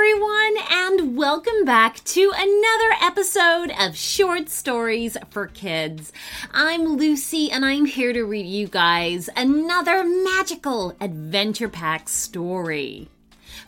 everyone, 0.00 0.56
and 0.70 1.16
welcome 1.16 1.64
back 1.64 2.04
to 2.04 2.30
another 2.32 2.94
episode 3.02 3.72
of 3.80 3.96
Short 3.96 4.48
Stories 4.48 5.16
for 5.30 5.48
Kids. 5.48 6.12
I'm 6.52 6.96
Lucy, 6.96 7.50
and 7.50 7.64
I'm 7.64 7.84
here 7.84 8.12
to 8.12 8.22
read 8.22 8.46
you 8.46 8.68
guys 8.68 9.28
another 9.34 10.04
magical 10.04 10.94
adventure 11.00 11.68
pack 11.68 12.08
story. 12.08 13.08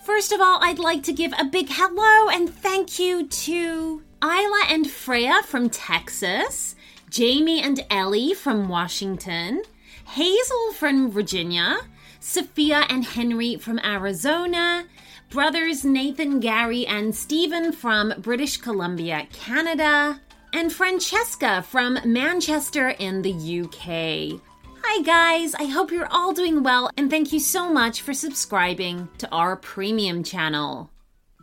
First 0.04 0.30
of 0.30 0.40
all, 0.40 0.60
I'd 0.62 0.78
like 0.78 1.02
to 1.04 1.12
give 1.12 1.32
a 1.36 1.44
big 1.44 1.66
hello 1.68 2.28
and 2.28 2.48
thank 2.48 3.00
you 3.00 3.26
to 3.26 4.02
Isla 4.22 4.62
and 4.68 4.88
Freya 4.88 5.42
from 5.44 5.68
Texas, 5.68 6.76
Jamie 7.10 7.60
and 7.60 7.84
Ellie 7.90 8.34
from 8.34 8.68
Washington, 8.68 9.64
Hazel 10.06 10.74
from 10.74 11.10
Virginia, 11.10 11.78
Sophia 12.20 12.84
and 12.88 13.04
Henry 13.04 13.56
from 13.56 13.80
Arizona, 13.80 14.84
brothers 15.30 15.84
Nathan, 15.84 16.40
Gary, 16.40 16.84
and 16.86 17.14
Stephen 17.14 17.70
from 17.70 18.12
British 18.18 18.56
Columbia, 18.56 19.28
Canada, 19.32 20.20
and 20.52 20.72
Francesca 20.72 21.62
from 21.62 21.98
Manchester 22.04 22.88
in 22.88 23.22
the 23.22 23.32
UK. 23.32 24.40
Hi, 24.82 25.02
guys. 25.02 25.54
I 25.54 25.66
hope 25.66 25.92
you're 25.92 26.08
all 26.10 26.32
doing 26.32 26.64
well, 26.64 26.90
and 26.96 27.08
thank 27.08 27.32
you 27.32 27.38
so 27.38 27.72
much 27.72 28.02
for 28.02 28.12
subscribing 28.12 29.08
to 29.18 29.30
our 29.30 29.54
premium 29.54 30.24
channel. 30.24 30.90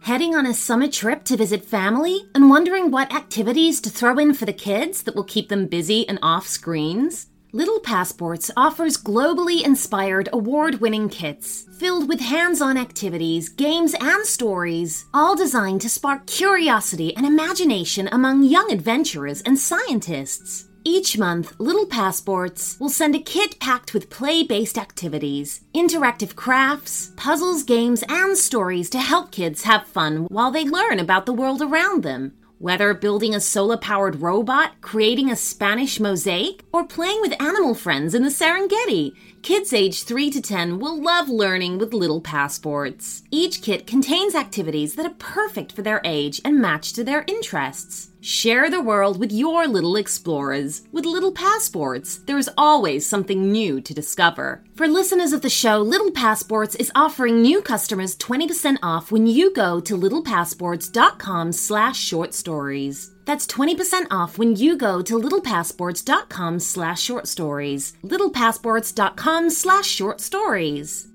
Heading 0.02 0.36
on 0.36 0.46
a 0.46 0.54
summer 0.54 0.90
trip 0.90 1.24
to 1.24 1.38
visit 1.38 1.64
family 1.64 2.28
and 2.36 2.50
wondering 2.50 2.92
what 2.92 3.16
activities 3.16 3.80
to 3.82 3.90
throw 3.90 4.18
in 4.20 4.34
for 4.34 4.46
the 4.46 4.54
kids 4.54 5.04
that 5.04 5.16
will 5.16 5.24
keep 5.24 5.48
them 5.48 5.66
busy 5.66 6.08
and 6.10 6.20
off 6.22 6.46
screens? 6.46 7.28
Little 7.58 7.80
Passports 7.80 8.52
offers 8.56 9.02
globally 9.02 9.66
inspired 9.66 10.30
award 10.32 10.80
winning 10.80 11.10
kits 11.10 11.66
filled 11.80 12.08
with 12.08 12.20
hands 12.20 12.62
on 12.62 12.78
activities, 12.78 13.50
games, 13.50 13.96
and 14.00 14.24
stories, 14.28 15.08
all 15.12 15.36
designed 15.36 15.82
to 15.82 15.90
spark 15.90 16.28
curiosity 16.28 17.16
and 17.18 17.26
imagination 17.26 18.10
among 18.12 18.44
young 18.44 18.72
adventurers 18.72 19.42
and 19.42 19.58
scientists. 19.58 20.70
Each 20.84 21.18
month, 21.18 21.60
Little 21.60 21.88
Passports 21.88 22.78
will 22.80 22.90
send 22.90 23.16
a 23.16 23.20
kit 23.20 23.60
packed 23.60 23.92
with 23.92 24.12
play 24.12 24.44
based 24.44 24.78
activities, 24.78 25.62
interactive 25.74 26.36
crafts, 26.36 27.12
puzzles, 27.18 27.64
games, 27.64 28.04
and 28.08 28.38
stories 28.38 28.88
to 28.92 29.00
help 29.00 29.32
kids 29.32 29.64
have 29.64 29.88
fun 29.88 30.28
while 30.30 30.52
they 30.52 30.64
learn 30.64 31.00
about 31.00 31.26
the 31.26 31.34
world 31.34 31.64
around 31.64 32.04
them. 32.04 32.34
Whether 32.60 32.96
building 32.96 33.36
a 33.36 33.40
solar 33.40 33.78
powered 33.78 34.20
robot, 34.20 34.82
creating 34.82 35.30
a 35.30 35.36
Spanish 35.36 36.00
mosaic, 36.00 36.64
or 36.74 36.88
playing 36.88 37.22
with 37.22 37.40
animal 37.40 37.76
friends 37.76 38.16
in 38.16 38.24
the 38.24 38.30
Serengeti, 38.30 39.16
kids 39.44 39.74
aged 39.74 40.08
3 40.08 40.32
to 40.32 40.42
10 40.42 40.80
will 40.80 41.00
love 41.00 41.30
learning 41.30 41.78
with 41.78 41.94
little 41.94 42.20
passports. 42.20 43.22
Each 43.30 43.62
kit 43.62 43.86
contains 43.86 44.34
activities 44.34 44.96
that 44.96 45.06
are 45.06 45.16
perfect 45.20 45.72
for 45.72 45.84
their 45.84 46.02
age 46.04 46.42
and 46.44 46.60
match 46.60 46.94
to 46.94 47.04
their 47.04 47.26
interests. 47.28 48.10
Share 48.28 48.70
the 48.70 48.82
world 48.82 49.18
with 49.22 49.32
your 49.32 49.70
little 49.70 49.96
explorers. 49.96 50.82
With 50.92 51.06
Little 51.06 51.32
Passports, 51.32 52.18
there 52.26 52.38
is 52.38 52.50
always 52.58 53.08
something 53.08 53.54
new 53.54 53.80
to 53.80 53.94
discover. 53.94 54.66
For 54.76 54.86
listeners 54.86 55.32
of 55.32 55.44
the 55.44 55.50
show, 55.50 55.78
Little 55.78 56.12
Passports 56.12 56.76
is 56.76 56.92
offering 56.94 57.42
new 57.42 57.62
customers 57.62 58.18
20% 58.18 58.80
off 58.84 59.14
when 59.14 59.28
you 59.28 59.54
go 59.54 59.80
to 59.80 59.96
littlepassports.com 59.96 61.54
slash 61.54 61.98
short 61.98 62.34
stories. 62.34 63.12
That's 63.24 63.48
20% 63.48 64.08
off 64.12 64.38
when 64.38 64.58
you 64.58 64.76
go 64.76 65.02
to 65.04 65.18
littlepassports.com 65.18 66.60
slash 66.60 67.02
short 67.02 67.30
stories. 67.30 67.94
littlepassports.com 68.04 69.50
slash 69.52 69.88
short 69.88 70.20
stories. 70.20 71.08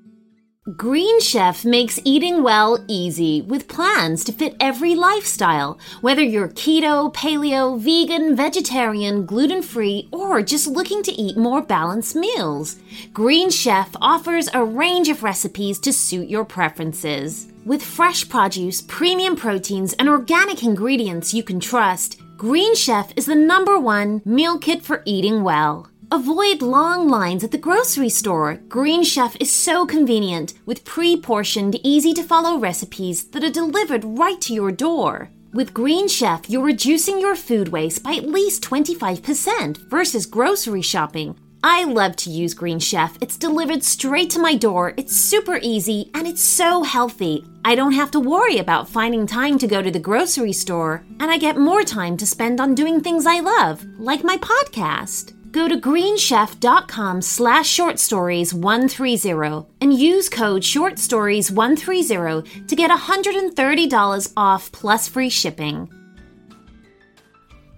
Green 0.77 1.21
Chef 1.21 1.65
makes 1.65 1.99
eating 2.05 2.45
well 2.45 2.85
easy 2.87 3.43
with 3.43 3.67
plans 3.67 4.23
to 4.23 4.31
fit 4.31 4.55
every 4.61 4.95
lifestyle, 4.95 5.77
whether 6.03 6.23
you're 6.23 6.47
keto, 6.47 7.13
paleo, 7.13 7.77
vegan, 7.77 8.37
vegetarian, 8.37 9.27
gluten 9.27 9.61
free, 9.61 10.09
or 10.13 10.41
just 10.41 10.69
looking 10.69 11.03
to 11.03 11.11
eat 11.11 11.37
more 11.37 11.63
balanced 11.63 12.15
meals. 12.15 12.77
Green 13.13 13.51
Chef 13.51 13.91
offers 14.01 14.49
a 14.55 14.65
range 14.65 15.09
of 15.09 15.25
recipes 15.25 15.81
to 15.81 15.93
suit 15.93 16.29
your 16.29 16.45
preferences. 16.45 17.49
With 17.67 17.83
fresh 17.83 18.29
produce, 18.29 18.83
premium 18.83 19.35
proteins, 19.35 19.95
and 19.95 20.09
organic 20.09 20.63
ingredients 20.63 21.35
you 21.35 21.43
can 21.43 21.59
trust, 21.59 22.21
Green 22.37 22.77
Chef 22.77 23.13
is 23.17 23.27
the 23.27 23.35
number 23.35 23.81
one 23.81 24.23
meal 24.25 24.61
kit 24.61 24.85
for 24.85 25.03
eating 25.07 25.43
well. 25.43 25.89
Avoid 26.13 26.61
long 26.61 27.09
lines 27.09 27.43
at 27.43 27.53
the 27.53 27.57
grocery 27.67 28.11
store. 28.11 28.61
Green 28.69 29.03
Chef 29.03 29.35
is 29.41 29.51
so 29.51 29.87
convenient 29.87 30.53
with 30.67 30.85
pre 30.85 31.19
portioned, 31.19 31.81
easy 31.83 32.13
to 32.13 32.23
follow 32.23 32.59
recipes 32.59 33.25
that 33.31 33.43
are 33.43 33.49
delivered 33.49 34.05
right 34.05 34.39
to 34.43 34.53
your 34.53 34.73
door. 34.73 35.31
With 35.55 35.73
Green 35.73 36.09
Chef, 36.09 36.51
you're 36.51 36.67
reducing 36.67 37.19
your 37.19 37.35
food 37.35 37.69
waste 37.69 38.03
by 38.03 38.13
at 38.13 38.29
least 38.29 38.63
25% 38.63 39.89
versus 39.89 40.27
grocery 40.27 40.83
shopping. 40.83 41.35
I 41.65 41.85
love 41.85 42.17
to 42.17 42.31
use 42.31 42.53
Green 42.53 42.79
Chef. 42.79 43.17
It's 43.23 43.39
delivered 43.39 43.83
straight 43.83 44.29
to 44.33 44.39
my 44.39 44.55
door, 44.55 44.93
it's 44.99 45.17
super 45.17 45.59
easy, 45.63 46.11
and 46.13 46.27
it's 46.27 46.43
so 46.43 46.83
healthy. 46.83 47.43
I 47.65 47.75
don't 47.75 47.93
have 47.93 48.11
to 48.11 48.21
worry 48.21 48.59
about 48.59 48.87
finding 48.87 49.27
time 49.27 49.59
to 49.61 49.67
go 49.67 49.81
to 49.81 49.91
the 49.91 49.99
grocery 49.99 50.53
store, 50.53 51.07
and 51.21 51.31
I 51.31 51.39
get 51.39 51.57
more 51.57 51.85
time 51.85 52.19
to 52.19 52.27
spend 52.27 52.61
on 52.61 52.75
doing 52.75 53.01
things 53.01 53.25
I 53.25 53.41
love, 53.41 53.83
like 53.99 54.23
my 54.23 54.37
podcast. 54.37 55.33
Go 55.53 55.69
to 55.69 55.77
greenchef.com 55.77 57.21
slash 57.21 57.69
short 57.69 57.99
stories 57.99 58.55
130 58.55 59.67
and 59.83 59.93
use 59.93 60.31
code 60.31 60.65
short 60.65 60.99
stories 60.99 61.53
130 61.53 62.65
to 62.67 62.75
get 62.75 62.91
$130 62.91 64.33
off 64.35 64.73
plus 64.73 65.09
free 65.09 65.29
shipping. 65.29 65.91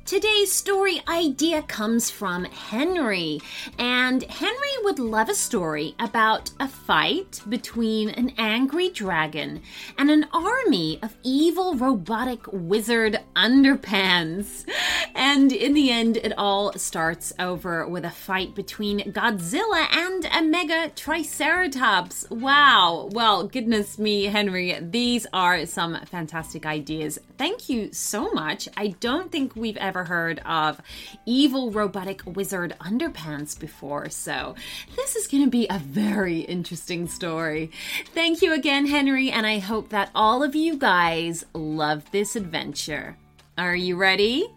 Today's 0.06 0.52
story 0.52 1.00
idea 1.08 1.62
comes 1.62 2.10
from 2.10 2.44
Henry, 2.44 3.40
and 3.78 4.22
Henry 4.24 4.74
would 4.82 4.98
love 4.98 5.30
a 5.30 5.34
story 5.34 5.94
about 5.98 6.50
a 6.60 6.68
fight 6.68 7.40
between 7.48 8.10
an 8.10 8.34
angry 8.36 8.90
dragon 8.90 9.62
and 9.96 10.10
an 10.10 10.26
army 10.30 10.98
of 11.02 11.16
evil 11.22 11.74
robotic 11.74 12.40
wizard 12.52 13.18
underpants. 13.34 14.66
And 15.14 15.52
in 15.52 15.74
the 15.74 15.90
end, 15.90 16.16
it 16.16 16.32
all 16.36 16.72
starts 16.72 17.32
over 17.38 17.86
with 17.86 18.04
a 18.04 18.10
fight 18.10 18.54
between 18.54 19.12
Godzilla 19.12 19.86
and 19.92 20.24
a 20.26 20.42
mega 20.42 20.90
triceratops. 20.90 22.28
Wow. 22.30 23.10
Well, 23.12 23.46
goodness 23.46 23.98
me, 23.98 24.24
Henry, 24.24 24.76
these 24.80 25.26
are 25.32 25.66
some 25.66 25.96
fantastic 26.06 26.66
ideas. 26.66 27.18
Thank 27.38 27.68
you 27.68 27.92
so 27.92 28.32
much. 28.32 28.68
I 28.76 28.88
don't 29.00 29.30
think 29.30 29.54
we've 29.54 29.76
ever 29.76 30.04
heard 30.04 30.40
of 30.40 30.80
evil 31.26 31.70
robotic 31.70 32.22
wizard 32.26 32.74
underpants 32.80 33.58
before, 33.58 34.10
so 34.10 34.54
this 34.96 35.16
is 35.16 35.26
going 35.28 35.44
to 35.44 35.50
be 35.50 35.66
a 35.68 35.78
very 35.78 36.40
interesting 36.40 37.06
story. 37.08 37.70
Thank 38.14 38.42
you 38.42 38.52
again, 38.52 38.86
Henry, 38.86 39.30
and 39.30 39.46
I 39.46 39.58
hope 39.58 39.90
that 39.90 40.10
all 40.14 40.42
of 40.42 40.54
you 40.54 40.76
guys 40.76 41.44
love 41.54 42.10
this 42.10 42.36
adventure. 42.36 43.16
Are 43.56 43.76
you 43.76 43.96
ready? 43.96 44.48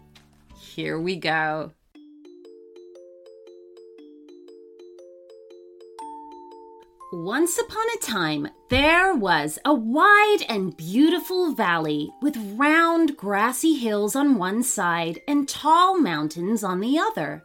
Here 0.60 1.00
we 1.00 1.16
go. 1.16 1.72
Once 7.10 7.58
upon 7.58 7.86
a 7.96 8.00
time, 8.02 8.48
there 8.68 9.14
was 9.14 9.58
a 9.64 9.72
wide 9.72 10.44
and 10.48 10.76
beautiful 10.76 11.54
valley 11.54 12.10
with 12.20 12.36
round 12.56 13.16
grassy 13.16 13.74
hills 13.74 14.14
on 14.14 14.36
one 14.36 14.62
side 14.62 15.20
and 15.26 15.48
tall 15.48 15.98
mountains 15.98 16.62
on 16.62 16.80
the 16.80 16.98
other. 16.98 17.42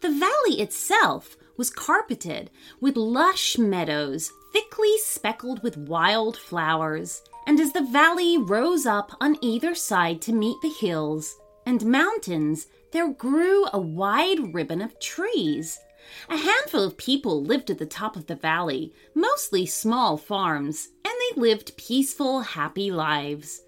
The 0.00 0.10
valley 0.10 0.60
itself 0.60 1.36
was 1.56 1.70
carpeted 1.70 2.50
with 2.80 2.96
lush 2.96 3.58
meadows 3.58 4.32
thickly 4.52 4.96
speckled 4.98 5.62
with 5.62 5.76
wild 5.76 6.36
flowers, 6.36 7.22
and 7.46 7.58
as 7.58 7.72
the 7.72 7.82
valley 7.82 8.38
rose 8.38 8.86
up 8.86 9.10
on 9.20 9.36
either 9.42 9.74
side 9.74 10.20
to 10.22 10.32
meet 10.32 10.56
the 10.62 10.68
hills 10.80 11.39
and 11.70 11.86
mountains, 11.86 12.66
there 12.90 13.08
grew 13.08 13.64
a 13.72 13.78
wide 13.78 14.52
ribbon 14.52 14.82
of 14.82 14.98
trees. 14.98 15.78
A 16.28 16.36
handful 16.36 16.82
of 16.82 16.96
people 16.96 17.44
lived 17.44 17.70
at 17.70 17.78
the 17.78 17.86
top 17.86 18.16
of 18.16 18.26
the 18.26 18.34
valley, 18.34 18.92
mostly 19.14 19.66
small 19.66 20.16
farms, 20.16 20.88
and 21.04 21.14
they 21.14 21.40
lived 21.40 21.76
peaceful, 21.76 22.40
happy 22.40 22.90
lives. 22.90 23.62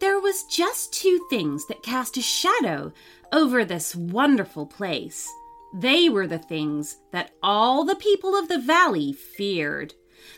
There 0.00 0.18
was 0.18 0.42
just 0.50 0.92
two 0.92 1.24
things 1.30 1.66
that 1.68 1.84
cast 1.84 2.16
a 2.16 2.20
shadow 2.20 2.92
over 3.32 3.64
this 3.64 3.94
wonderful 3.94 4.66
place. 4.66 5.28
They 5.72 6.08
were 6.08 6.26
the 6.26 6.40
things 6.40 6.96
that 7.12 7.30
all 7.44 7.84
the 7.84 7.94
people 7.94 8.34
of 8.34 8.48
the 8.48 8.58
valley 8.58 9.12
feared. 9.12 9.94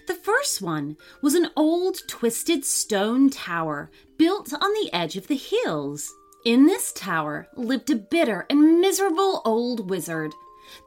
The 0.06 0.14
first 0.14 0.60
one 0.60 0.98
was 1.22 1.34
an 1.34 1.48
old 1.56 2.06
twisted 2.06 2.66
stone 2.66 3.30
tower 3.30 3.90
built 4.18 4.52
on 4.52 4.74
the 4.74 4.90
edge 4.92 5.16
of 5.16 5.28
the 5.28 5.36
hills. 5.36 6.12
In 6.44 6.66
this 6.66 6.92
tower 6.92 7.46
lived 7.54 7.88
a 7.90 7.94
bitter 7.94 8.46
and 8.50 8.80
miserable 8.80 9.42
old 9.44 9.88
wizard 9.88 10.32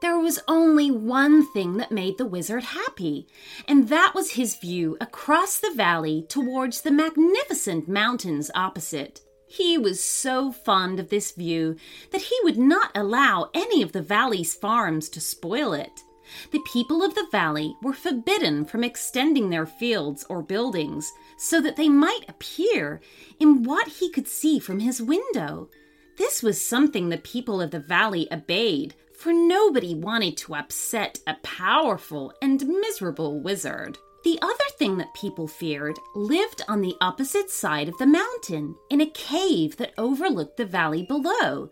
There 0.02 0.18
was 0.18 0.38
only 0.46 0.90
one 0.90 1.50
thing 1.50 1.78
that 1.78 1.90
made 1.90 2.18
the 2.18 2.26
wizard 2.26 2.62
happy, 2.62 3.26
and 3.66 3.88
that 3.88 4.12
was 4.14 4.32
his 4.32 4.56
view 4.56 4.98
across 5.00 5.58
the 5.58 5.72
valley 5.74 6.26
towards 6.28 6.82
the 6.82 6.90
magnificent 6.90 7.88
mountains 7.88 8.50
opposite. 8.54 9.22
He 9.46 9.78
was 9.78 10.04
so 10.04 10.52
fond 10.52 11.00
of 11.00 11.08
this 11.08 11.32
view 11.32 11.76
that 12.10 12.22
he 12.22 12.38
would 12.42 12.58
not 12.58 12.90
allow 12.94 13.48
any 13.54 13.80
of 13.80 13.92
the 13.92 14.02
valley's 14.02 14.54
farms 14.54 15.08
to 15.10 15.20
spoil 15.20 15.72
it. 15.72 16.02
The 16.50 16.60
people 16.66 17.02
of 17.02 17.14
the 17.14 17.28
valley 17.32 17.76
were 17.82 17.94
forbidden 17.94 18.66
from 18.66 18.84
extending 18.84 19.48
their 19.48 19.64
fields 19.64 20.26
or 20.28 20.42
buildings 20.42 21.10
so 21.36 21.60
that 21.60 21.76
they 21.76 21.88
might 21.88 22.24
appear 22.28 23.00
in 23.38 23.62
what 23.62 23.88
he 23.88 24.10
could 24.10 24.28
see 24.28 24.58
from 24.58 24.80
his 24.80 25.02
window. 25.02 25.68
This 26.16 26.42
was 26.42 26.60
something 26.60 27.08
the 27.08 27.18
people 27.18 27.60
of 27.60 27.70
the 27.70 27.80
valley 27.80 28.26
obeyed, 28.32 28.94
for 29.12 29.32
nobody 29.32 29.94
wanted 29.94 30.36
to 30.38 30.54
upset 30.54 31.18
a 31.26 31.34
powerful 31.42 32.32
and 32.40 32.66
miserable 32.66 33.40
wizard. 33.40 33.98
The 34.24 34.38
other 34.42 34.64
thing 34.78 34.96
that 34.98 35.14
people 35.14 35.46
feared 35.46 35.98
lived 36.14 36.62
on 36.66 36.80
the 36.80 36.96
opposite 37.00 37.50
side 37.50 37.88
of 37.88 37.96
the 37.98 38.06
mountain, 38.06 38.74
in 38.90 39.00
a 39.00 39.10
cave 39.10 39.76
that 39.76 39.94
overlooked 39.96 40.56
the 40.56 40.64
valley 40.64 41.04
below. 41.04 41.70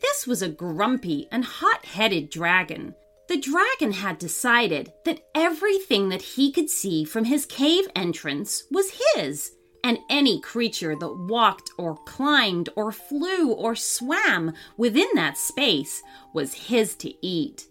This 0.00 0.26
was 0.26 0.40
a 0.40 0.48
grumpy 0.48 1.26
and 1.32 1.44
hot 1.44 1.84
headed 1.84 2.30
dragon. 2.30 2.94
The 3.28 3.36
dragon 3.36 3.92
had 3.92 4.18
decided 4.18 4.92
that 5.04 5.26
everything 5.34 6.10
that 6.10 6.22
he 6.22 6.52
could 6.52 6.70
see 6.70 7.04
from 7.04 7.24
his 7.24 7.44
cave 7.44 7.88
entrance 7.96 8.64
was 8.70 9.00
his, 9.14 9.52
and 9.82 9.98
any 10.08 10.40
creature 10.40 10.94
that 10.94 11.26
walked 11.28 11.70
or 11.76 11.96
climbed 11.96 12.68
or 12.76 12.92
flew 12.92 13.50
or 13.50 13.74
swam 13.74 14.52
within 14.76 15.08
that 15.14 15.38
space 15.38 16.02
was 16.32 16.54
his 16.54 16.94
to 16.96 17.14
eat. 17.24 17.66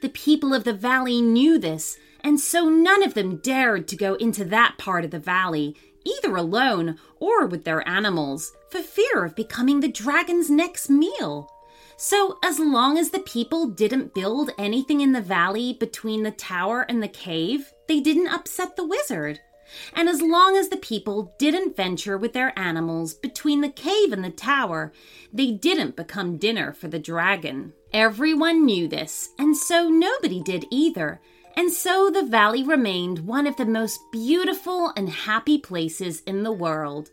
The 0.00 0.10
people 0.10 0.54
of 0.54 0.64
the 0.64 0.72
valley 0.72 1.20
knew 1.20 1.58
this, 1.58 1.98
and 2.22 2.38
so 2.38 2.68
none 2.68 3.02
of 3.02 3.14
them 3.14 3.38
dared 3.38 3.88
to 3.88 3.96
go 3.96 4.14
into 4.14 4.44
that 4.44 4.78
part 4.78 5.04
of 5.04 5.10
the 5.10 5.18
valley, 5.18 5.76
either 6.04 6.36
alone 6.36 6.98
or 7.18 7.46
with 7.46 7.64
their 7.64 7.86
animals, 7.88 8.52
for 8.70 8.80
fear 8.80 9.24
of 9.24 9.34
becoming 9.34 9.80
the 9.80 9.88
dragon's 9.88 10.50
next 10.50 10.88
meal. 10.88 11.50
So, 12.02 12.38
as 12.42 12.58
long 12.58 12.96
as 12.96 13.10
the 13.10 13.18
people 13.18 13.66
didn't 13.66 14.14
build 14.14 14.52
anything 14.56 15.02
in 15.02 15.12
the 15.12 15.20
valley 15.20 15.74
between 15.74 16.22
the 16.22 16.30
tower 16.30 16.80
and 16.88 17.02
the 17.02 17.08
cave, 17.08 17.74
they 17.88 18.00
didn't 18.00 18.32
upset 18.32 18.74
the 18.74 18.86
wizard. 18.86 19.38
And 19.92 20.08
as 20.08 20.22
long 20.22 20.56
as 20.56 20.70
the 20.70 20.78
people 20.78 21.34
didn't 21.38 21.76
venture 21.76 22.16
with 22.16 22.32
their 22.32 22.58
animals 22.58 23.12
between 23.12 23.60
the 23.60 23.68
cave 23.68 24.14
and 24.14 24.24
the 24.24 24.30
tower, 24.30 24.94
they 25.30 25.50
didn't 25.50 25.94
become 25.94 26.38
dinner 26.38 26.72
for 26.72 26.88
the 26.88 26.98
dragon. 26.98 27.74
Everyone 27.92 28.64
knew 28.64 28.88
this, 28.88 29.28
and 29.38 29.54
so 29.54 29.90
nobody 29.90 30.42
did 30.42 30.64
either. 30.70 31.20
And 31.54 31.70
so 31.70 32.08
the 32.10 32.22
valley 32.22 32.64
remained 32.64 33.26
one 33.26 33.46
of 33.46 33.56
the 33.56 33.66
most 33.66 34.00
beautiful 34.10 34.90
and 34.96 35.10
happy 35.10 35.58
places 35.58 36.22
in 36.22 36.44
the 36.44 36.52
world. 36.52 37.10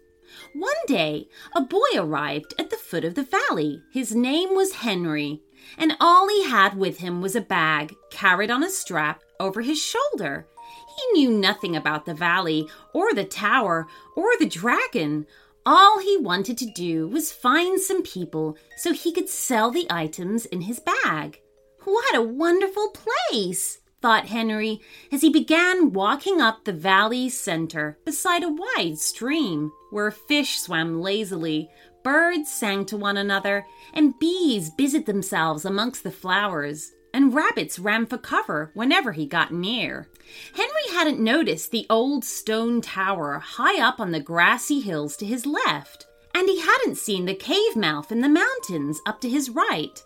One 0.54 0.72
day, 0.88 1.28
a 1.56 1.62
boy 1.62 1.88
arrived 1.96 2.54
at 2.60 2.70
the 2.70 2.78
foot 2.78 3.06
of 3.06 3.16
the 3.16 3.24
valley. 3.24 3.82
His 3.92 4.16
name 4.16 4.56
was 4.56 4.74
Henry, 4.74 5.42
and 5.78 5.96
all 6.00 6.28
he 6.28 6.44
had 6.44 6.78
with 6.78 7.00
him 7.00 7.22
was 7.22 7.36
a 7.36 7.42
bag 7.42 7.96
carried 8.10 8.52
on 8.52 8.64
a 8.64 8.70
strap 8.70 9.24
over 9.40 9.62
his 9.62 9.82
shoulder. 9.82 10.48
He 10.96 11.20
knew 11.20 11.32
nothing 11.32 11.76
about 11.76 12.06
the 12.06 12.14
valley, 12.14 12.68
or 12.94 13.14
the 13.14 13.24
tower, 13.24 13.88
or 14.16 14.30
the 14.40 14.48
dragon. 14.48 15.28
All 15.66 16.00
he 16.00 16.18
wanted 16.18 16.58
to 16.60 16.66
do 16.66 17.08
was 17.08 17.32
find 17.32 17.80
some 17.80 18.02
people 18.02 18.58
so 18.78 18.94
he 18.94 19.12
could 19.12 19.30
sell 19.30 19.70
the 19.70 19.88
items 19.90 20.46
in 20.46 20.62
his 20.62 20.80
bag. 20.80 21.42
What 21.84 22.16
a 22.16 22.22
wonderful 22.22 22.90
place! 22.90 23.80
Thought 24.02 24.28
Henry 24.28 24.80
as 25.12 25.22
he 25.22 25.30
began 25.30 25.92
walking 25.92 26.40
up 26.40 26.64
the 26.64 26.74
valley's 26.74 27.40
center 27.40 27.98
beside 28.06 28.44
a 28.44 28.50
wide 28.50 28.98
stream 28.98 29.72
where 29.90 30.12
fish 30.12 30.60
swam 30.60 31.02
lazily, 31.02 31.70
birds 32.04 32.50
sang 32.50 32.86
to 32.86 32.98
one 32.98 33.18
another, 33.18 33.66
and 33.94 34.18
bees 34.20 34.70
busied 34.70 35.06
themselves 35.06 35.66
amongst 35.66 36.04
the 36.04 36.12
flowers, 36.12 36.92
and 37.14 37.34
rabbits 37.34 37.80
ran 37.80 38.06
for 38.06 38.18
cover 38.18 38.72
whenever 38.74 39.12
he 39.12 39.26
got 39.26 39.52
near. 39.52 40.08
Henry 40.54 40.92
hadn't 40.92 41.20
noticed 41.20 41.72
the 41.72 41.88
old 41.90 42.24
stone 42.24 42.82
tower 42.82 43.40
high 43.40 43.82
up 43.82 44.00
on 44.00 44.12
the 44.12 44.20
grassy 44.20 44.80
hills 44.80 45.18
to 45.18 45.26
his 45.26 45.46
left, 45.46 46.06
and 46.36 46.48
he 46.48 46.60
hadn't 46.62 46.98
seen 46.98 47.26
the 47.26 47.34
cave 47.34 47.76
mouth 47.76 48.12
in 48.12 48.22
the 48.22 48.30
mountains 48.30 49.02
up 49.06 49.20
to 49.22 49.30
his 49.30 49.50
right. 49.50 50.04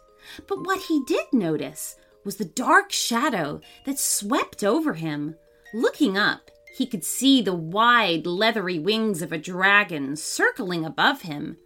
But 0.47 0.65
what 0.65 0.79
he 0.81 1.03
did 1.03 1.25
notice 1.33 1.97
was 2.23 2.37
the 2.37 2.45
dark 2.45 2.91
shadow 2.91 3.61
that 3.85 3.99
swept 3.99 4.63
over 4.63 4.93
him. 4.93 5.35
Looking 5.73 6.17
up, 6.17 6.51
he 6.75 6.85
could 6.85 7.03
see 7.03 7.41
the 7.41 7.53
wide, 7.53 8.25
leathery 8.25 8.79
wings 8.79 9.21
of 9.21 9.31
a 9.31 9.37
dragon 9.37 10.15
circling 10.15 10.85
above 10.85 11.23
him. 11.23 11.57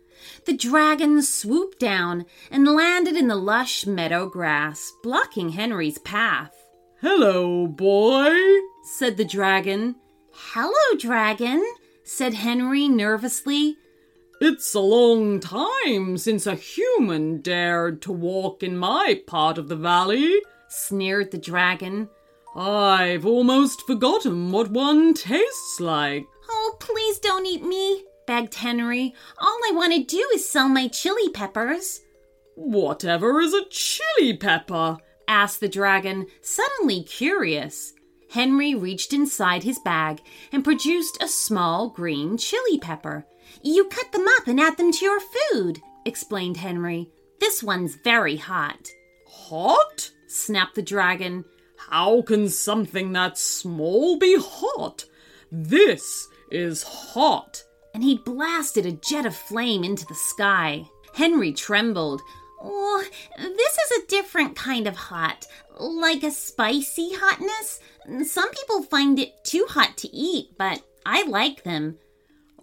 The 0.46 0.56
dragon 0.56 1.22
swooped 1.22 1.80
down 1.80 2.26
and 2.50 2.68
landed 2.68 3.16
in 3.16 3.28
the 3.28 3.36
lush 3.36 3.86
meadow 3.86 4.28
grass, 4.28 4.92
blocking 5.04 5.50
Henry's 5.50 5.98
path. 6.00 6.54
Hello, 7.02 7.68
boy, 7.68 8.34
said 8.84 9.18
the 9.18 9.26
dragon. 9.26 9.96
Hello, 10.32 10.98
dragon, 10.98 11.64
said 12.04 12.34
Henry 12.34 12.88
nervously. 12.88 13.78
It's 14.42 14.74
a 14.74 14.82
long 14.82 15.40
time 15.40 16.18
since 16.18 16.46
a 16.46 16.56
human 16.56 17.40
dared 17.40 18.02
to 18.02 18.12
walk 18.12 18.64
in 18.64 18.78
my 18.78 19.22
part 19.26 19.58
of 19.58 19.70
the 19.70 19.78
valley, 19.78 20.42
sneered 20.68 21.32
the 21.32 21.38
dragon. 21.38 22.10
I've 22.54 23.26
almost 23.26 23.88
forgotten 23.88 24.52
what 24.52 24.72
one 24.72 25.14
tastes 25.14 25.80
like. 25.80 26.26
Oh, 26.50 26.76
please 26.82 27.18
don't 27.20 27.46
eat 27.46 27.64
me, 27.64 28.04
begged 28.28 28.56
Henry. 28.56 29.14
All 29.38 29.60
I 29.68 29.72
want 29.74 29.94
to 29.94 30.04
do 30.04 30.30
is 30.34 30.48
sell 30.48 30.68
my 30.68 30.90
chili 30.90 31.30
peppers. 31.30 32.02
Whatever 32.56 33.40
is 33.40 33.54
a 33.54 33.66
chili 33.70 34.36
pepper? 34.36 34.98
asked 35.30 35.62
the 35.62 35.70
dragon, 35.70 36.28
suddenly 36.42 37.04
curious. 37.04 37.94
Henry 38.30 38.76
reached 38.76 39.14
inside 39.14 39.64
his 39.64 39.80
bag 39.80 40.22
and 40.52 40.64
produced 40.64 41.22
a 41.22 41.28
small 41.28 41.90
green 41.90 42.38
chili 42.38 42.78
pepper. 42.78 43.26
You 43.62 43.86
cut 43.86 44.12
them 44.12 44.26
up 44.38 44.48
and 44.48 44.60
add 44.60 44.78
them 44.78 44.92
to 44.92 45.06
your 45.06 45.20
food, 45.20 45.82
explained 46.06 46.58
Henry. 46.58 47.10
This 47.40 47.64
one's 47.64 47.96
very 47.96 48.38
hot. 48.38 48.90
Hot? 49.28 50.12
snapped 50.28 50.76
the 50.76 50.82
dragon. 50.82 51.46
How 51.78 52.22
can 52.22 52.50
something 52.50 53.14
that 53.14 53.38
small 53.38 54.18
be 54.18 54.38
hot? 54.40 55.06
This 55.52 56.28
is 56.52 56.84
hot. 56.84 57.64
And 57.94 58.04
he 58.04 58.18
blasted 58.18 58.86
a 58.86 58.92
jet 58.92 59.26
of 59.26 59.36
flame 59.36 59.84
into 59.84 60.06
the 60.06 60.16
sky. 60.16 60.86
Henry 61.14 61.54
trembled. 61.54 62.22
Oh, 62.62 63.04
this 63.38 63.78
is 63.78 64.04
a 64.04 64.08
different 64.08 64.56
kind 64.56 64.88
of 64.88 64.96
hot, 64.96 65.46
like 65.80 66.24
a 66.24 66.32
spicy 66.32 67.12
hotness. 67.14 67.80
Some 68.30 68.50
people 68.52 68.84
find 68.84 69.20
it 69.20 69.44
too 69.44 69.66
hot 69.70 69.98
to 69.98 70.14
eat, 70.14 70.50
but 70.58 70.82
I 71.06 71.24
like 71.24 71.64
them. 71.64 71.98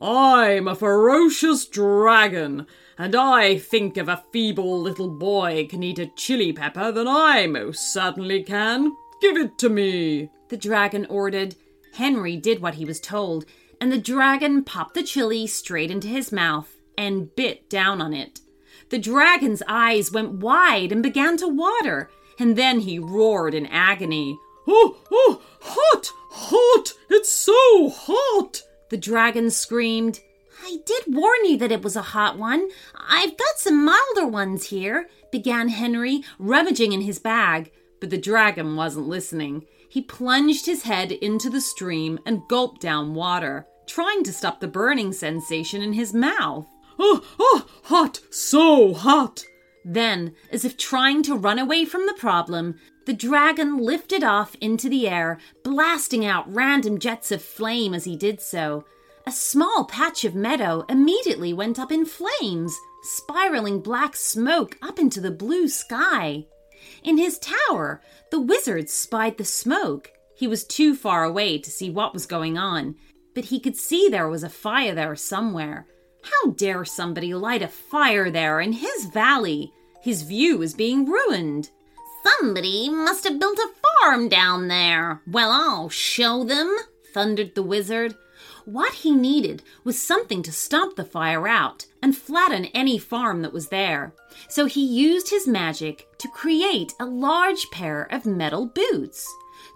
I'm 0.02 0.66
a 0.66 0.74
ferocious 0.74 1.64
dragon, 1.64 2.66
and 2.98 3.14
I 3.14 3.56
think 3.56 3.96
if 3.96 4.08
a 4.08 4.24
feeble 4.32 4.80
little 4.80 5.08
boy 5.08 5.68
can 5.70 5.84
eat 5.84 6.00
a 6.00 6.10
chili 6.16 6.52
pepper, 6.52 6.90
then 6.90 7.06
I 7.06 7.46
most 7.46 7.92
certainly 7.92 8.42
can. 8.42 8.96
Give 9.20 9.36
it 9.36 9.58
to 9.58 9.68
me, 9.68 10.28
the 10.48 10.56
dragon 10.56 11.06
ordered. 11.08 11.54
Henry 11.92 12.36
did 12.36 12.60
what 12.60 12.74
he 12.74 12.84
was 12.84 12.98
told, 12.98 13.44
and 13.80 13.92
the 13.92 13.98
dragon 13.98 14.64
popped 14.64 14.94
the 14.94 15.04
chili 15.04 15.46
straight 15.46 15.92
into 15.92 16.08
his 16.08 16.32
mouth 16.32 16.68
and 16.98 17.32
bit 17.36 17.70
down 17.70 18.02
on 18.02 18.12
it. 18.12 18.40
The 18.88 18.98
dragon's 18.98 19.62
eyes 19.68 20.10
went 20.10 20.40
wide 20.40 20.90
and 20.90 21.00
began 21.00 21.36
to 21.36 21.46
water, 21.46 22.10
and 22.40 22.56
then 22.56 22.80
he 22.80 22.98
roared 22.98 23.54
in 23.54 23.66
agony. 23.66 24.36
Oh, 24.66 24.96
oh, 25.12 25.42
hot, 25.60 26.10
hot, 26.28 26.92
it's 27.08 27.32
so 27.32 27.88
hot! 27.88 28.62
The 28.92 28.98
dragon 28.98 29.50
screamed. 29.50 30.20
I 30.62 30.76
did 30.84 31.04
warn 31.06 31.46
you 31.46 31.56
that 31.56 31.72
it 31.72 31.80
was 31.80 31.96
a 31.96 32.02
hot 32.02 32.36
one. 32.36 32.68
I've 32.94 33.38
got 33.38 33.56
some 33.56 33.86
milder 33.86 34.26
ones 34.26 34.64
here, 34.64 35.08
began 35.30 35.70
Henry, 35.70 36.22
rummaging 36.38 36.92
in 36.92 37.00
his 37.00 37.18
bag. 37.18 37.72
But 38.02 38.10
the 38.10 38.18
dragon 38.18 38.76
wasn't 38.76 39.08
listening. 39.08 39.64
He 39.88 40.02
plunged 40.02 40.66
his 40.66 40.82
head 40.82 41.10
into 41.10 41.48
the 41.48 41.62
stream 41.62 42.18
and 42.26 42.46
gulped 42.50 42.82
down 42.82 43.14
water, 43.14 43.66
trying 43.86 44.24
to 44.24 44.32
stop 44.32 44.60
the 44.60 44.68
burning 44.68 45.14
sensation 45.14 45.80
in 45.80 45.94
his 45.94 46.12
mouth. 46.12 46.66
Oh, 46.98 47.24
oh, 47.38 47.66
hot, 47.84 48.20
so 48.28 48.92
hot! 48.92 49.42
Then, 49.86 50.34
as 50.50 50.66
if 50.66 50.76
trying 50.76 51.22
to 51.22 51.34
run 51.34 51.58
away 51.58 51.86
from 51.86 52.06
the 52.06 52.14
problem, 52.18 52.78
the 53.04 53.12
dragon 53.12 53.78
lifted 53.78 54.22
off 54.22 54.54
into 54.60 54.88
the 54.88 55.08
air, 55.08 55.38
blasting 55.62 56.24
out 56.24 56.52
random 56.52 56.98
jets 56.98 57.32
of 57.32 57.42
flame 57.42 57.94
as 57.94 58.04
he 58.04 58.16
did 58.16 58.40
so. 58.40 58.84
A 59.26 59.32
small 59.32 59.84
patch 59.84 60.24
of 60.24 60.34
meadow 60.34 60.84
immediately 60.88 61.52
went 61.52 61.78
up 61.78 61.92
in 61.92 62.04
flames, 62.04 62.76
spiraling 63.02 63.80
black 63.80 64.16
smoke 64.16 64.76
up 64.82 64.98
into 64.98 65.20
the 65.20 65.30
blue 65.30 65.68
sky. 65.68 66.46
In 67.04 67.18
his 67.18 67.38
tower, 67.38 68.02
the 68.30 68.40
wizard 68.40 68.90
spied 68.90 69.38
the 69.38 69.44
smoke. 69.44 70.10
He 70.34 70.46
was 70.46 70.64
too 70.64 70.94
far 70.94 71.24
away 71.24 71.58
to 71.58 71.70
see 71.70 71.90
what 71.90 72.12
was 72.12 72.26
going 72.26 72.58
on, 72.58 72.96
but 73.34 73.46
he 73.46 73.60
could 73.60 73.76
see 73.76 74.08
there 74.08 74.28
was 74.28 74.42
a 74.42 74.48
fire 74.48 74.94
there 74.94 75.14
somewhere. 75.16 75.86
How 76.22 76.50
dare 76.52 76.84
somebody 76.84 77.34
light 77.34 77.62
a 77.62 77.68
fire 77.68 78.30
there 78.30 78.60
in 78.60 78.72
his 78.72 79.06
valley? 79.06 79.72
His 80.00 80.22
view 80.22 80.58
was 80.58 80.74
being 80.74 81.06
ruined. 81.06 81.70
Somebody 82.24 82.88
must 82.88 83.24
have 83.24 83.38
built 83.38 83.58
a 83.58 83.70
farm 84.00 84.28
down 84.28 84.68
there. 84.68 85.22
Well, 85.26 85.50
I'll 85.50 85.88
show 85.88 86.44
them, 86.44 86.76
thundered 87.12 87.54
the 87.54 87.62
wizard. 87.62 88.14
What 88.64 88.94
he 88.94 89.10
needed 89.10 89.62
was 89.82 90.00
something 90.00 90.42
to 90.44 90.52
stomp 90.52 90.96
the 90.96 91.04
fire 91.04 91.48
out 91.48 91.86
and 92.00 92.16
flatten 92.16 92.66
any 92.66 92.98
farm 92.98 93.42
that 93.42 93.52
was 93.52 93.68
there. 93.68 94.14
So 94.48 94.66
he 94.66 94.84
used 94.84 95.30
his 95.30 95.48
magic 95.48 96.06
to 96.18 96.28
create 96.28 96.92
a 97.00 97.04
large 97.04 97.70
pair 97.70 98.04
of 98.12 98.24
metal 98.26 98.66
boots. 98.66 99.26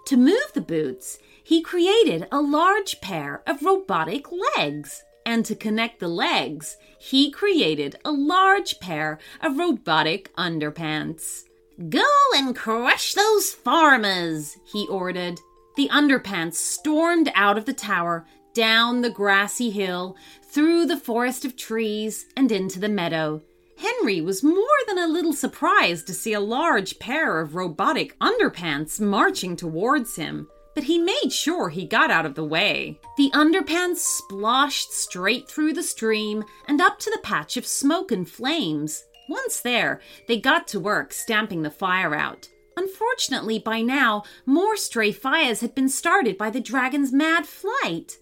To 0.05 0.17
move 0.17 0.51
the 0.53 0.61
boots, 0.61 1.19
he 1.43 1.61
created 1.61 2.27
a 2.31 2.41
large 2.41 3.01
pair 3.01 3.43
of 3.45 3.63
robotic 3.63 4.27
legs. 4.57 5.03
And 5.25 5.45
to 5.45 5.55
connect 5.55 5.99
the 5.99 6.07
legs, 6.07 6.77
he 6.97 7.29
created 7.29 7.97
a 8.05 8.11
large 8.11 8.79
pair 8.79 9.19
of 9.41 9.57
robotic 9.57 10.33
underpants. 10.35 11.43
Go 11.89 12.03
and 12.33 12.55
crush 12.55 13.13
those 13.13 13.51
farmers, 13.51 14.57
he 14.65 14.87
ordered. 14.87 15.39
The 15.75 15.89
underpants 15.89 16.55
stormed 16.55 17.31
out 17.35 17.55
of 17.55 17.65
the 17.65 17.73
tower, 17.73 18.25
down 18.55 19.01
the 19.01 19.11
grassy 19.11 19.69
hill, 19.69 20.17
through 20.41 20.87
the 20.87 20.97
forest 20.97 21.45
of 21.45 21.55
trees, 21.55 22.25
and 22.35 22.51
into 22.51 22.79
the 22.79 22.89
meadow. 22.89 23.43
Henry 23.77 24.21
was 24.21 24.43
more 24.43 24.65
than 24.87 24.97
a 24.97 25.05
little 25.05 25.33
surprised 25.33 26.07
to 26.07 26.15
see 26.15 26.33
a 26.33 26.39
large 26.39 26.97
pair 26.97 27.39
of 27.39 27.53
robotic 27.53 28.17
underpants 28.17 28.99
marching 28.99 29.55
towards 29.55 30.15
him, 30.15 30.47
but 30.73 30.85
he 30.85 30.97
made 30.97 31.29
sure 31.31 31.69
he 31.69 31.85
got 31.85 32.09
out 32.09 32.25
of 32.25 32.33
the 32.33 32.43
way. 32.43 32.99
The 33.17 33.29
underpants 33.35 33.97
splashed 33.97 34.91
straight 34.91 35.47
through 35.47 35.73
the 35.73 35.83
stream 35.83 36.43
and 36.67 36.81
up 36.81 36.97
to 36.99 37.11
the 37.11 37.21
patch 37.21 37.55
of 37.55 37.67
smoke 37.67 38.11
and 38.11 38.27
flames. 38.27 39.03
Once 39.27 39.61
there, 39.61 39.99
they 40.27 40.39
got 40.39 40.67
to 40.67 40.79
work 40.79 41.11
stamping 41.11 41.61
the 41.61 41.69
fire 41.69 42.15
out. 42.15 42.47
Unfortunately, 42.77 43.57
by 43.59 43.81
now, 43.81 44.23
more 44.45 44.77
stray 44.77 45.11
fires 45.11 45.61
had 45.61 45.73
been 45.73 45.89
started 45.89 46.37
by 46.37 46.49
the 46.49 46.59
dragon's 46.59 47.11
mad 47.11 47.45
flight. 47.45 48.17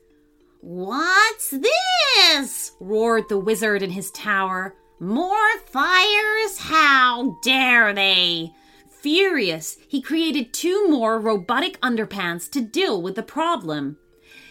What's 0.62 1.52
this? 1.52 2.72
roared 2.80 3.30
the 3.30 3.38
wizard 3.38 3.84
in 3.84 3.92
his 3.92 4.12
tower. 4.12 4.76
More 5.00 5.60
fires? 5.68 6.58
How 6.58 7.38
dare 7.44 7.94
they? 7.94 8.54
Furious, 9.02 9.78
he 9.88 10.02
created 10.02 10.54
two 10.54 10.88
more 10.88 11.20
robotic 11.20 11.80
underpants 11.82 12.50
to 12.52 12.62
deal 12.62 13.02
with 13.02 13.16
the 13.16 13.24
problem. 13.24 13.98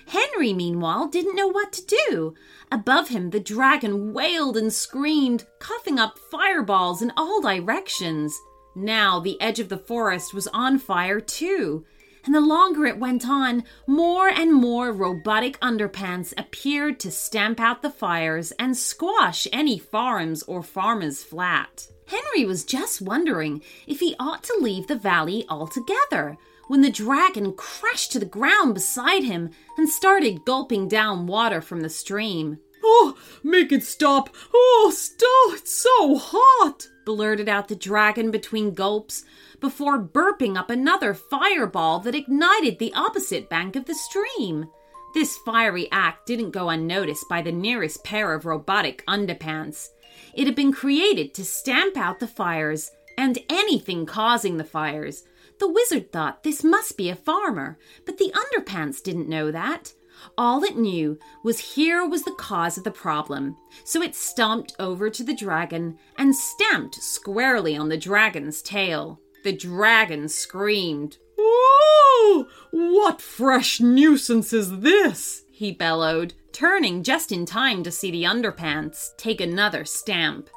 Henry, 0.07 0.53
meanwhile, 0.53 1.09
didn't 1.09 1.37
know 1.37 1.49
what 1.49 1.73
to 1.73 1.97
do. 2.09 2.35
Above 2.71 3.09
him, 3.09 3.31
the 3.31 3.41
dragon 3.41 4.13
wailed 4.13 4.57
and 4.57 4.73
screamed, 4.73 5.47
coughing 5.59 5.99
up 5.99 6.19
fireballs 6.19 7.03
in 7.03 7.13
all 7.17 7.41
directions. 7.41 8.39
Now 8.75 9.21
the 9.21 9.41
edge 9.41 9.61
of 9.61 9.69
the 9.69 9.79
forest 9.79 10.35
was 10.35 10.49
on 10.49 10.79
fire, 10.79 11.21
too. 11.21 11.85
And 12.25 12.35
the 12.35 12.41
longer 12.41 12.87
it 12.87 12.99
went 12.99 13.29
on, 13.29 13.65
more 13.87 14.29
and 14.29 14.53
more 14.53 14.93
robotic 14.93 15.61
underpants 15.61 16.33
appeared 16.39 16.99
to 17.01 17.11
stamp 17.11 17.61
out 17.61 17.83
the 17.83 17.91
fires 17.91 18.51
and 18.53 18.77
squash 18.77 19.47
any 19.53 19.79
farms 19.79 20.43
or 20.45 20.63
farmers 20.63 21.23
flat. 21.23 21.87
Henry 22.07 22.47
was 22.47 22.65
just 22.65 23.03
wondering 23.03 23.63
if 23.87 24.01
he 24.01 24.17
ought 24.19 24.43
to 24.45 24.59
leave 24.61 24.87
the 24.87 24.97
valley 24.97 25.45
altogether 25.49 26.39
when 26.69 26.81
the 26.81 26.91
dragon 26.91 27.53
crashed 27.53 28.13
to 28.13 28.19
the 28.19 28.27
ground 28.27 28.75
beside 28.75 29.25
him 29.25 29.51
and 29.77 29.89
started 29.89 30.45
gulping 30.45 30.89
down 30.89 31.27
water 31.27 31.61
from 31.61 31.81
the 31.81 31.89
stream. 31.89 32.59
Oh, 32.83 33.17
make 33.43 33.73
it 33.73 33.83
stop! 33.83 34.35
Oh, 34.53 34.93
stop! 34.95 35.59
It's 35.59 35.83
so 35.83 36.17
hot! 36.17 36.89
blurted 37.05 37.49
out 37.49 37.69
the 37.69 37.77
dragon 37.77 38.31
between 38.31 38.75
gulps 38.75 39.25
before 39.61 40.03
burping 40.03 40.57
up 40.57 40.71
another 40.71 41.15
fireball 41.15 42.01
that 42.01 42.15
ignited 42.15 42.79
the 42.79 42.93
opposite 42.95 43.49
bank 43.49 43.77
of 43.77 43.85
the 43.87 43.95
stream. 43.95 44.67
This 45.15 45.39
fiery 45.39 45.89
act 45.93 46.27
didn't 46.27 46.51
go 46.51 46.71
unnoticed 46.71 47.29
by 47.29 47.41
the 47.41 47.53
nearest 47.53 48.05
pair 48.05 48.35
of 48.35 48.47
robotic 48.47 49.05
underpants. 49.07 49.89
It 50.35 50.47
had 50.47 50.57
been 50.57 50.73
created 50.73 51.35
to 51.35 51.45
stamp 51.45 51.97
out 51.97 52.21
the 52.21 52.27
fires 52.27 52.91
and 53.17 53.39
anything 53.49 54.07
causing 54.07 54.57
the 54.57 54.65
fires, 54.65 55.23
the 55.59 55.69
wizard 55.69 56.13
thought 56.13 56.43
this 56.43 56.65
must 56.65 56.97
be 56.97 57.09
a 57.09 57.17
farmer, 57.17 57.79
but 58.05 58.19
the 58.19 58.33
underpants 58.35 59.03
didn't 59.03 59.29
know 59.29 59.51
that. 59.51 59.95
All 60.39 60.63
it 60.63 60.77
knew 60.77 61.19
was 61.43 61.75
here 61.75 62.07
was 62.07 62.23
the 62.23 62.35
cause 62.39 62.79
of 62.79 62.85
the 62.85 62.91
problem, 62.91 63.57
so 63.85 64.01
it 64.03 64.15
stomped 64.15 64.75
over 64.79 65.11
to 65.11 65.25
the 65.25 65.35
dragon 65.35 65.99
and 66.17 66.35
stamped 66.35 66.97
squarely 66.97 67.77
on 67.77 67.89
the 67.89 67.97
dragon's 67.97 68.63
tail. 68.63 69.21
The 69.43 69.53
dragon 69.53 70.29
screamed. 70.29 71.19
Oh, 71.39 72.47
what 72.71 73.21
fresh 73.21 73.81
nuisance 73.81 74.53
is 74.53 74.81
this? 74.81 75.45
he 75.51 75.71
bellowed, 75.71 76.35
turning 76.53 77.03
just 77.03 77.31
in 77.31 77.47
time 77.47 77.83
to 77.85 77.91
see 77.93 78.11
the 78.11 78.25
underpants 78.25 79.11
take 79.17 79.41
another 79.41 79.85
stamp. 79.85 80.49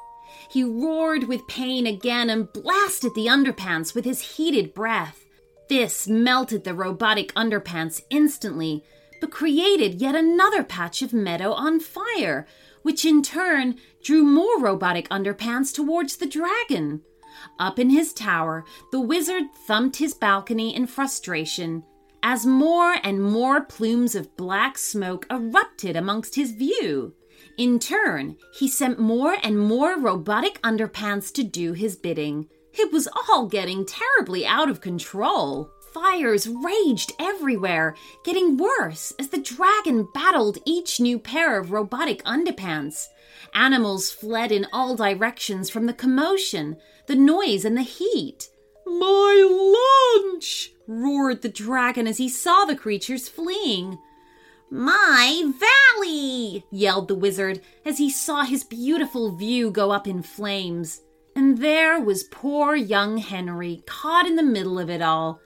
He 0.48 0.64
roared 0.64 1.24
with 1.24 1.46
pain 1.46 1.86
again 1.86 2.30
and 2.30 2.52
blasted 2.52 3.14
the 3.14 3.26
underpants 3.26 3.94
with 3.94 4.04
his 4.04 4.36
heated 4.36 4.72
breath. 4.72 5.26
This 5.68 6.08
melted 6.08 6.64
the 6.64 6.74
robotic 6.74 7.34
underpants 7.34 8.00
instantly, 8.08 8.82
but 9.20 9.30
created 9.30 10.00
yet 10.00 10.14
another 10.14 10.64
patch 10.64 11.02
of 11.02 11.12
meadow 11.12 11.52
on 11.52 11.80
fire, 11.80 12.46
which 12.82 13.04
in 13.04 13.22
turn 13.22 13.76
drew 14.02 14.22
more 14.22 14.58
robotic 14.58 15.08
underpants 15.10 15.74
towards 15.74 16.16
the 16.16 16.26
dragon. 16.26 17.02
Up 17.58 17.78
in 17.78 17.90
his 17.90 18.14
tower, 18.14 18.64
the 18.90 19.00
wizard 19.00 19.44
thumped 19.66 19.96
his 19.96 20.14
balcony 20.14 20.74
in 20.74 20.86
frustration 20.86 21.84
as 22.22 22.46
more 22.46 22.96
and 23.04 23.22
more 23.22 23.60
plumes 23.60 24.14
of 24.14 24.36
black 24.36 24.76
smoke 24.76 25.26
erupted 25.30 25.94
amongst 25.96 26.34
his 26.34 26.52
view. 26.52 27.14
In 27.56 27.78
turn, 27.78 28.36
he 28.54 28.68
sent 28.68 28.98
more 28.98 29.36
and 29.42 29.58
more 29.58 29.98
robotic 29.98 30.60
underpants 30.62 31.32
to 31.34 31.42
do 31.42 31.72
his 31.72 31.96
bidding. 31.96 32.48
It 32.72 32.92
was 32.92 33.08
all 33.28 33.46
getting 33.46 33.84
terribly 33.84 34.46
out 34.46 34.68
of 34.68 34.80
control. 34.80 35.70
Fires 35.92 36.46
raged 36.46 37.12
everywhere, 37.18 37.96
getting 38.24 38.56
worse 38.56 39.12
as 39.18 39.28
the 39.28 39.40
dragon 39.40 40.06
battled 40.14 40.58
each 40.64 41.00
new 41.00 41.18
pair 41.18 41.58
of 41.58 41.72
robotic 41.72 42.22
underpants. 42.24 43.06
Animals 43.54 44.10
fled 44.10 44.52
in 44.52 44.66
all 44.72 44.94
directions 44.94 45.70
from 45.70 45.86
the 45.86 45.94
commotion, 45.94 46.76
the 47.06 47.16
noise, 47.16 47.64
and 47.64 47.76
the 47.76 47.82
heat. 47.82 48.48
My 48.86 50.14
lunch! 50.14 50.72
roared 50.86 51.42
the 51.42 51.48
dragon 51.48 52.06
as 52.06 52.18
he 52.18 52.28
saw 52.28 52.64
the 52.64 52.76
creatures 52.76 53.28
fleeing. 53.28 53.98
My 54.70 55.50
valley! 55.96 56.64
yelled 56.70 57.08
the 57.08 57.14
wizard 57.14 57.62
as 57.84 57.98
he 57.98 58.10
saw 58.10 58.44
his 58.44 58.64
beautiful 58.64 59.34
view 59.34 59.70
go 59.70 59.90
up 59.90 60.06
in 60.06 60.22
flames. 60.22 61.00
And 61.34 61.58
there 61.58 62.00
was 62.00 62.24
poor 62.24 62.74
young 62.74 63.18
Henry 63.18 63.82
caught 63.86 64.26
in 64.26 64.36
the 64.36 64.42
middle 64.42 64.78
of 64.78 64.90
it 64.90 65.00
all. 65.00 65.40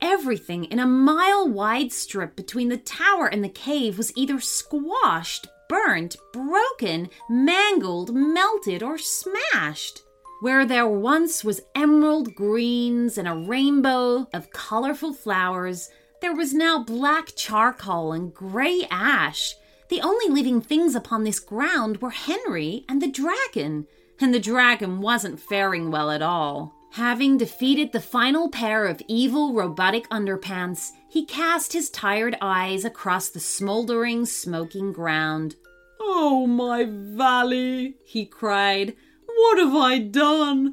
Everything 0.00 0.64
in 0.64 0.78
a 0.78 0.86
mile 0.86 1.48
wide 1.48 1.92
strip 1.92 2.34
between 2.34 2.68
the 2.68 2.76
tower 2.76 3.26
and 3.26 3.44
the 3.44 3.48
cave 3.48 3.98
was 3.98 4.16
either 4.16 4.40
squashed, 4.40 5.46
burnt, 5.68 6.16
broken, 6.32 7.10
mangled, 7.28 8.14
melted, 8.14 8.82
or 8.82 8.98
smashed. 8.98 10.02
Where 10.40 10.64
there 10.64 10.88
once 10.88 11.44
was 11.44 11.60
emerald 11.74 12.34
greens 12.34 13.18
and 13.18 13.28
a 13.28 13.36
rainbow 13.36 14.28
of 14.32 14.50
colorful 14.50 15.12
flowers, 15.12 15.88
there 16.22 16.34
was 16.34 16.54
now 16.54 16.82
black 16.82 17.32
charcoal 17.34 18.12
and 18.12 18.32
gray 18.32 18.86
ash. 18.90 19.54
The 19.90 20.00
only 20.00 20.28
living 20.28 20.62
things 20.62 20.94
upon 20.94 21.24
this 21.24 21.40
ground 21.40 22.00
were 22.00 22.10
Henry 22.10 22.84
and 22.88 23.02
the 23.02 23.10
dragon, 23.10 23.86
and 24.20 24.32
the 24.32 24.40
dragon 24.40 25.00
wasn't 25.00 25.40
faring 25.40 25.90
well 25.90 26.10
at 26.10 26.22
all. 26.22 26.74
Having 26.92 27.38
defeated 27.38 27.90
the 27.90 28.00
final 28.00 28.48
pair 28.48 28.86
of 28.86 29.02
evil 29.08 29.52
robotic 29.52 30.08
underpants, 30.10 30.92
he 31.08 31.26
cast 31.26 31.72
his 31.72 31.90
tired 31.90 32.36
eyes 32.40 32.84
across 32.84 33.28
the 33.28 33.40
smoldering, 33.40 34.24
smoking 34.24 34.92
ground. 34.92 35.56
Oh, 36.00 36.46
my 36.46 36.86
valley, 36.88 37.96
he 38.04 38.26
cried. 38.26 38.94
What 39.26 39.58
have 39.58 39.74
I 39.74 39.98
done? 39.98 40.72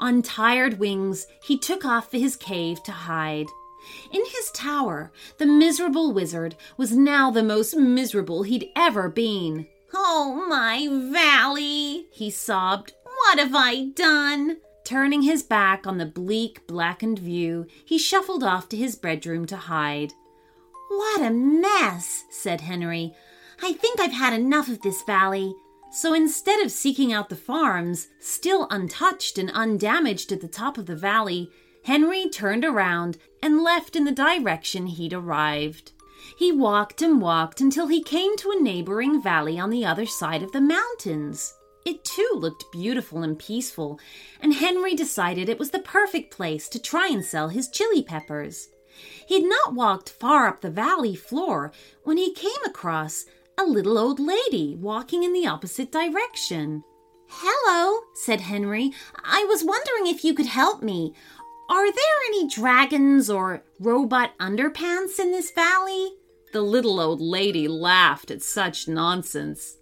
On 0.00 0.22
tired 0.22 0.78
wings, 0.78 1.26
he 1.42 1.58
took 1.58 1.84
off 1.84 2.10
for 2.10 2.18
his 2.18 2.36
cave 2.36 2.82
to 2.84 2.92
hide. 2.92 3.48
In 4.12 4.24
his 4.24 4.50
tower, 4.52 5.12
the 5.38 5.46
miserable 5.46 6.12
wizard 6.12 6.56
was 6.76 6.96
now 6.96 7.30
the 7.30 7.42
most 7.42 7.76
miserable 7.76 8.42
he'd 8.42 8.68
ever 8.76 9.08
been. 9.08 9.66
Oh, 9.94 10.46
my 10.48 10.88
valley, 11.12 12.06
he 12.10 12.30
sobbed. 12.30 12.92
What 13.04 13.38
have 13.38 13.54
I 13.54 13.86
done? 13.94 14.58
Turning 14.84 15.22
his 15.22 15.42
back 15.42 15.86
on 15.86 15.98
the 15.98 16.06
bleak, 16.06 16.66
blackened 16.66 17.18
view, 17.18 17.66
he 17.84 17.98
shuffled 17.98 18.42
off 18.42 18.68
to 18.70 18.76
his 18.76 18.96
bedroom 18.96 19.46
to 19.46 19.56
hide. 19.56 20.12
What 20.88 21.20
a 21.20 21.30
mess, 21.30 22.24
said 22.30 22.62
Henry. 22.62 23.14
I 23.62 23.74
think 23.74 24.00
I've 24.00 24.12
had 24.12 24.32
enough 24.32 24.68
of 24.68 24.80
this 24.80 25.02
valley. 25.02 25.54
So 25.90 26.14
instead 26.14 26.64
of 26.64 26.70
seeking 26.70 27.12
out 27.12 27.28
the 27.28 27.36
farms, 27.36 28.08
still 28.20 28.66
untouched 28.70 29.36
and 29.36 29.50
undamaged 29.50 30.32
at 30.32 30.40
the 30.40 30.48
top 30.48 30.78
of 30.78 30.86
the 30.86 30.96
valley, 30.96 31.50
Henry 31.88 32.28
turned 32.28 32.66
around 32.66 33.16
and 33.42 33.62
left 33.62 33.96
in 33.96 34.04
the 34.04 34.12
direction 34.12 34.84
he'd 34.88 35.14
arrived. 35.14 35.92
He 36.36 36.52
walked 36.52 37.00
and 37.00 37.18
walked 37.18 37.62
until 37.62 37.86
he 37.86 38.02
came 38.02 38.36
to 38.36 38.50
a 38.50 38.60
neighboring 38.60 39.22
valley 39.22 39.58
on 39.58 39.70
the 39.70 39.86
other 39.86 40.04
side 40.04 40.42
of 40.42 40.52
the 40.52 40.60
mountains. 40.60 41.54
It 41.86 42.04
too 42.04 42.30
looked 42.34 42.70
beautiful 42.70 43.22
and 43.22 43.38
peaceful, 43.38 43.98
and 44.38 44.52
Henry 44.52 44.94
decided 44.94 45.48
it 45.48 45.58
was 45.58 45.70
the 45.70 45.78
perfect 45.78 46.30
place 46.30 46.68
to 46.68 46.78
try 46.78 47.08
and 47.08 47.24
sell 47.24 47.48
his 47.48 47.70
chili 47.70 48.02
peppers. 48.02 48.68
He'd 49.26 49.48
not 49.48 49.74
walked 49.74 50.10
far 50.10 50.46
up 50.46 50.60
the 50.60 50.70
valley 50.70 51.16
floor 51.16 51.72
when 52.04 52.18
he 52.18 52.34
came 52.34 52.62
across 52.66 53.24
a 53.56 53.64
little 53.64 53.96
old 53.96 54.20
lady 54.20 54.76
walking 54.78 55.24
in 55.24 55.32
the 55.32 55.46
opposite 55.46 55.90
direction. 55.90 56.84
Hello, 57.30 58.04
said 58.14 58.40
Henry. 58.40 58.90
I 59.22 59.44
was 59.44 59.62
wondering 59.62 60.06
if 60.06 60.24
you 60.24 60.32
could 60.32 60.46
help 60.46 60.82
me. 60.82 61.12
Are 61.68 61.92
there 61.92 62.18
any 62.28 62.48
dragons 62.48 63.28
or 63.28 63.62
robot 63.78 64.30
underpants 64.38 65.18
in 65.18 65.32
this 65.32 65.50
valley? 65.50 66.14
The 66.52 66.62
little 66.62 66.98
old 66.98 67.20
lady 67.20 67.68
laughed 67.68 68.30
at 68.30 68.42
such 68.42 68.88
nonsense. 68.88 69.76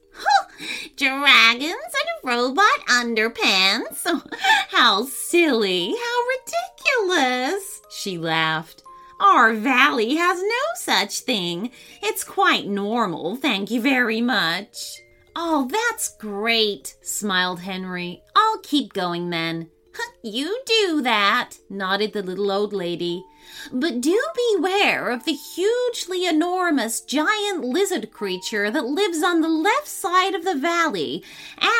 Dragons 0.97 1.63
and 1.63 2.25
robot 2.25 2.87
underpants? 2.89 4.05
how 4.71 5.05
silly, 5.05 5.95
how 5.95 7.07
ridiculous, 7.07 7.83
she 7.91 8.19
laughed. 8.19 8.83
Our 9.21 9.55
valley 9.55 10.17
has 10.17 10.43
no 10.43 10.65
such 10.75 11.21
thing. 11.21 11.71
It's 12.03 12.25
quite 12.25 12.67
normal, 12.67 13.37
thank 13.37 13.71
you 13.71 13.81
very 13.81 14.21
much. 14.21 15.01
Oh, 15.37 15.69
that's 15.71 16.17
great, 16.17 16.97
smiled 17.03 17.61
Henry. 17.61 18.23
I'll 18.35 18.59
keep 18.59 18.93
going 18.93 19.31
then. 19.31 19.71
You 20.23 20.61
do 20.67 21.03
that, 21.03 21.59
nodded 21.71 22.13
the 22.13 22.23
little 22.23 22.51
old 22.51 22.73
lady. 22.73 23.25
But 23.73 24.01
do 24.01 24.21
beware 24.55 25.11
of 25.11 25.25
the 25.25 25.33
hugely 25.33 26.27
enormous 26.27 27.01
giant 27.01 27.63
lizard 27.63 28.11
creature 28.11 28.69
that 28.71 28.87
lives 28.87 29.23
on 29.23 29.41
the 29.41 29.49
left 29.49 29.87
side 29.87 30.35
of 30.35 30.45
the 30.45 30.57
valley, 30.57 31.23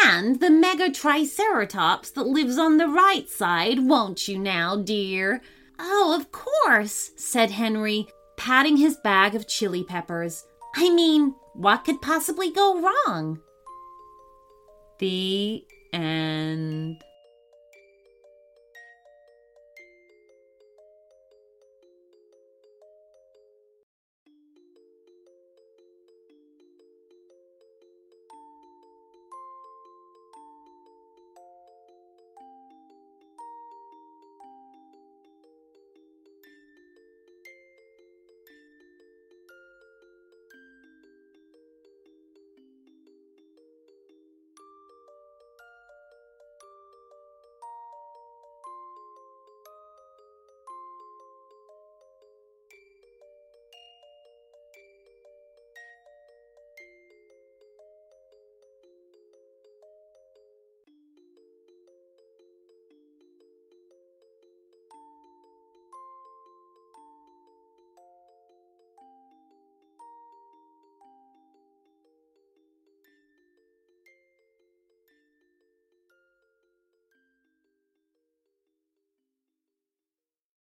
and 0.05 0.39
the 0.39 0.51
mega 0.51 0.93
triceratops 0.93 2.11
that 2.11 2.29
lives 2.29 2.57
on 2.57 2.77
the 2.77 2.87
right 2.87 3.29
side, 3.29 3.81
won't 3.81 4.29
you 4.29 4.39
now, 4.39 4.77
dear? 4.77 5.43
Oh, 5.79 6.17
of 6.17 6.31
course, 6.31 7.11
said 7.17 7.51
Henry, 7.51 8.07
patting 8.37 8.77
his 8.77 8.97
bag 8.97 9.35
of 9.35 9.49
chili 9.49 9.83
peppers. 9.83 10.45
I 10.77 10.91
mean, 10.91 11.35
what 11.55 11.85
could 11.85 12.01
possibly 12.01 12.51
go 12.51 12.81
wrong? 12.81 13.41
The. 14.99 15.65